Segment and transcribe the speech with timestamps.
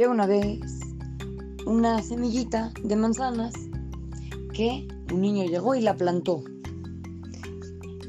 [0.00, 0.80] Había una vez
[1.66, 3.52] una semillita de manzanas
[4.54, 6.42] que un niño llegó y la plantó.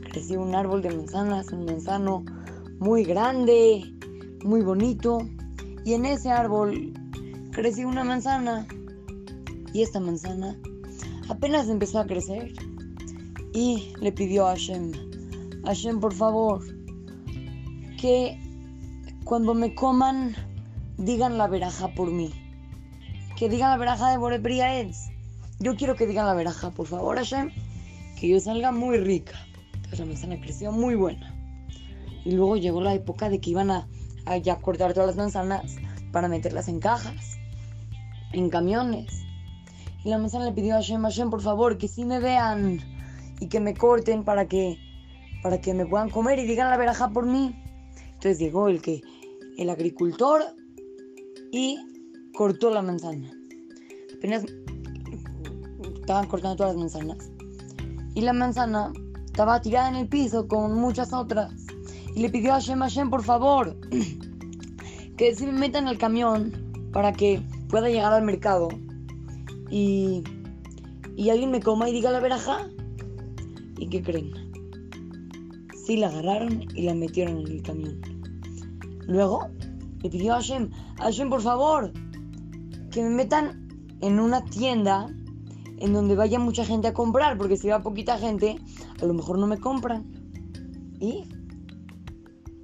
[0.10, 2.24] Creció un árbol de manzanas, un manzano
[2.80, 3.94] muy grande,
[4.46, 5.18] muy bonito.
[5.84, 6.94] Y en ese árbol
[7.52, 8.66] creció una manzana.
[9.74, 10.58] Y esta manzana
[11.28, 12.54] apenas empezó a crecer.
[13.52, 14.94] Y le pidió a Hashem,
[15.66, 16.64] Hashem, por favor,
[18.00, 18.40] que
[19.26, 20.34] cuando me coman,
[21.02, 22.32] digan la veraja por mí.
[23.36, 25.10] Que digan la veraja de Borepriaetz.
[25.60, 27.52] Yo quiero que digan la veraja, por favor, Hashem,
[28.20, 29.34] que yo salga muy rica.
[29.74, 31.36] Entonces la manzana creció muy buena.
[32.24, 33.88] Y luego llegó la época de que iban a,
[34.26, 35.78] a cortar todas las manzanas
[36.12, 37.38] para meterlas en cajas,
[38.32, 39.24] en camiones.
[40.04, 42.80] Y la manzana le pidió a Hashem, Hashem, por favor, que sí me vean
[43.40, 44.78] y que me corten para que,
[45.42, 47.56] para que me puedan comer y digan la veraja por mí.
[48.14, 49.02] Entonces llegó el que,
[49.58, 50.44] el agricultor
[51.52, 51.78] y
[52.34, 53.32] cortó la manzana.
[54.16, 54.46] Apenas
[56.00, 57.32] estaban cortando todas las manzanas.
[58.16, 58.92] Y la manzana
[59.26, 61.54] estaba tirada en el piso con muchas otras.
[62.16, 63.78] Y le pidió a Hashem, Hashem, por favor,
[65.18, 66.52] que si me metan al camión
[66.92, 68.68] para que pueda llegar al mercado
[69.70, 70.24] y,
[71.16, 72.68] y alguien me coma y diga la veraja.
[73.78, 74.32] ¿Y qué creen?
[75.86, 78.02] Sí la agarraron y la metieron en el camión.
[79.08, 79.50] Luego
[80.02, 81.92] le pidió a Hashem, Hashem por favor,
[82.92, 83.68] que me metan
[84.02, 85.08] en una tienda
[85.78, 88.56] en donde vaya mucha gente a comprar, porque si va poquita gente,
[89.02, 90.06] a lo mejor no me compran.
[91.00, 91.24] Y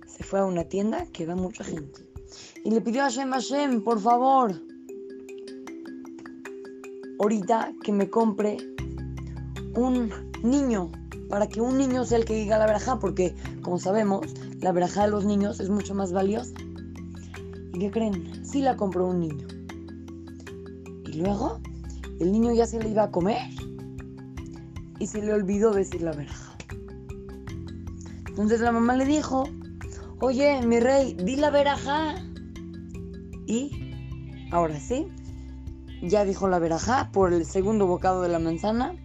[0.06, 2.08] se fue a una tienda que va mucha gente.
[2.64, 4.62] Y le pidió a Hashem, Hashem, por favor,
[7.20, 8.58] ahorita que me compre
[9.76, 10.12] un
[10.44, 10.92] niño,
[11.30, 14.28] para que un niño sea el que diga la verajá, porque como sabemos,
[14.62, 16.54] la verajá de los niños es mucho más valiosa.
[17.78, 18.44] ¿Y qué creen?
[18.44, 19.46] Sí la compró un niño.
[21.06, 21.60] Y luego,
[22.20, 23.52] el niño ya se le iba a comer
[24.98, 26.58] y se le olvidó decir la verajá.
[28.30, 29.44] Entonces la mamá le dijo,
[30.20, 32.16] oye, mi rey, di la verajá.
[33.46, 33.94] Y
[34.50, 35.06] ahora sí,
[36.02, 38.96] ya dijo la verajá por el segundo bocado de la manzana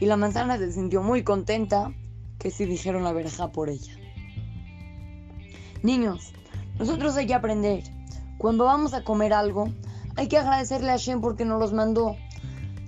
[0.00, 1.90] y la manzana se sintió muy contenta
[2.38, 3.96] que sí dijeron la verajá por ella.
[5.82, 6.34] Niños,
[6.78, 8.01] nosotros hay que aprender.
[8.42, 9.68] Cuando vamos a comer algo,
[10.16, 12.16] hay que agradecerle a Shem porque nos los mandó.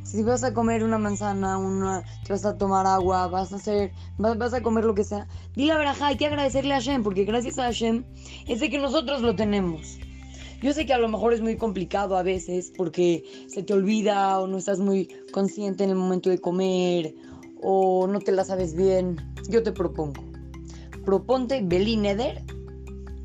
[0.03, 3.93] Si vas a comer una manzana, una, te vas a tomar agua, vas a hacer,
[4.19, 7.05] vas, vas a comer lo que sea, di la verajá, hay que agradecerle a Shem
[7.05, 8.03] porque gracias a Shem
[8.49, 9.97] es de que nosotros lo tenemos.
[10.61, 14.41] Yo sé que a lo mejor es muy complicado a veces porque se te olvida
[14.41, 17.15] o no estás muy consciente en el momento de comer
[17.63, 19.19] o no te la sabes bien.
[19.49, 20.21] Yo te propongo.
[21.05, 22.43] Proponte Belineder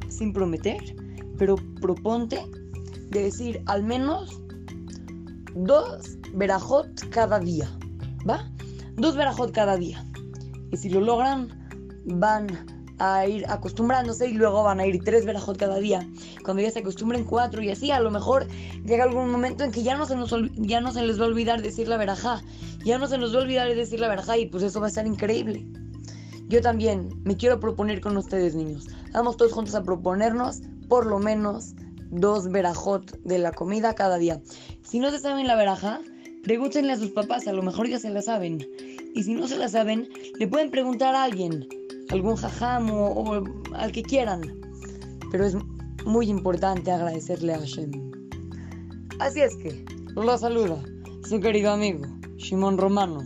[0.09, 0.98] sin prometer,
[1.39, 2.45] pero proponte
[3.09, 4.39] de decir al menos
[5.55, 7.67] dos verajot cada día.
[8.29, 8.47] ¿Va?
[8.97, 10.05] Dos verajot cada día.
[10.71, 11.47] Y si lo logran,
[12.05, 12.47] van
[12.99, 16.07] a ir acostumbrándose y luego van a ir tres verajot cada día.
[16.43, 18.45] Cuando ya se acostumbren cuatro y así, a lo mejor
[18.85, 21.27] llega algún momento en que ya no se, nos, ya no se les va a
[21.29, 22.41] olvidar decir la verajá.
[22.83, 24.89] Ya no se nos va a olvidar decir la verajá y pues eso va a
[24.89, 25.65] estar increíble.
[26.49, 28.87] Yo también me quiero proponer con ustedes, niños.
[29.13, 31.75] Vamos todos juntos a proponernos por lo menos
[32.11, 34.41] dos verajot de la comida cada día.
[34.81, 36.01] Si no se saben la verajá,
[36.43, 38.65] pregúntenle a sus papás, a lo mejor ya se la saben.
[39.13, 41.67] Y si no se la saben, le pueden preguntar a alguien
[42.09, 44.41] algún jajam o, al que quieran.
[45.31, 45.55] Pero es
[46.05, 47.91] muy importante agradecerle a Hashem.
[49.19, 49.85] Así es que,
[50.15, 50.83] lo saluda
[51.27, 52.05] su querido amigo
[52.37, 53.19] Shimon Romano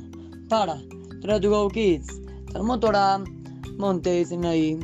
[0.50, 0.81] para
[1.22, 3.24] Try to Go Kids, Talmud Torah,
[3.78, 4.78] Monte Sinaí.